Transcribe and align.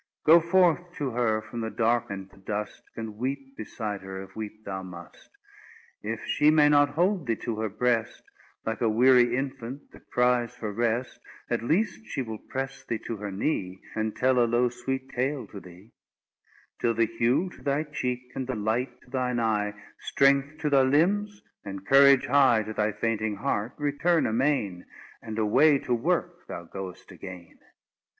Go 0.25 0.39
forth 0.41 0.91
to 0.95 1.11
her 1.11 1.43
from 1.43 1.61
the 1.61 1.69
dark 1.69 2.09
and 2.09 2.27
the 2.31 2.37
dust, 2.37 2.81
And 2.95 3.17
weep 3.17 3.55
beside 3.55 4.01
her, 4.01 4.23
if 4.23 4.35
weep 4.35 4.65
thou 4.65 4.81
must; 4.81 5.29
If 6.01 6.25
she 6.25 6.49
may 6.49 6.69
not 6.69 6.89
hold 6.89 7.27
thee 7.27 7.35
to 7.45 7.59
her 7.59 7.69
breast, 7.69 8.23
Like 8.65 8.81
a 8.81 8.89
weary 8.89 9.37
infant, 9.37 9.91
that 9.91 10.09
cries 10.09 10.55
for 10.55 10.73
rest 10.73 11.19
At 11.51 11.61
least 11.61 12.03
she 12.07 12.23
will 12.23 12.39
press 12.39 12.83
thee 12.83 12.97
to 13.05 13.17
her 13.17 13.29
knee, 13.31 13.79
And 13.93 14.15
tell 14.15 14.39
a 14.39 14.49
low, 14.49 14.69
sweet 14.69 15.07
tale 15.09 15.45
to 15.45 15.59
thee, 15.59 15.91
Till 16.79 16.95
the 16.95 17.05
hue 17.05 17.51
to 17.51 17.61
thy 17.61 17.83
cheeky 17.83 18.31
and 18.33 18.47
the 18.47 18.55
light 18.55 19.01
to 19.01 19.11
thine 19.11 19.39
eye, 19.39 19.75
Strength 19.99 20.61
to 20.61 20.71
thy 20.71 20.81
limbs, 20.81 21.43
and 21.63 21.85
courage 21.85 22.25
high 22.25 22.63
To 22.63 22.73
thy 22.73 22.91
fainting 22.91 23.35
heart, 23.35 23.73
return 23.77 24.25
amain, 24.25 24.83
And 25.21 25.37
away 25.37 25.77
to 25.77 25.93
work 25.93 26.47
thou 26.47 26.63
goest 26.63 27.11
again. 27.11 27.59